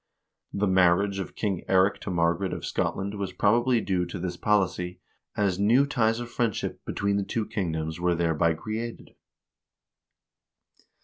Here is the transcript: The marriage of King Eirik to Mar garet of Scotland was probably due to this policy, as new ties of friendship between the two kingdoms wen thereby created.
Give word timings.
The 0.51 0.65
marriage 0.65 1.19
of 1.19 1.35
King 1.35 1.63
Eirik 1.69 1.99
to 1.99 2.09
Mar 2.09 2.33
garet 2.35 2.53
of 2.53 2.65
Scotland 2.65 3.13
was 3.19 3.33
probably 3.33 3.79
due 3.81 4.07
to 4.07 4.17
this 4.17 4.35
policy, 4.35 4.99
as 5.37 5.59
new 5.59 5.85
ties 5.85 6.19
of 6.19 6.31
friendship 6.31 6.83
between 6.85 7.17
the 7.17 7.23
two 7.23 7.45
kingdoms 7.45 7.99
wen 7.99 8.17
thereby 8.17 8.55
created. 8.55 9.11